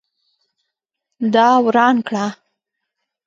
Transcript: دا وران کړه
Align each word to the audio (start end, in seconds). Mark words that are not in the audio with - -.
دا 1.33 1.47
وران 1.63 1.95
کړه 2.07 2.25